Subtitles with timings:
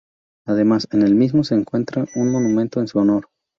[0.47, 3.27] Además, en el mismo se encuentra un monumento en su honor.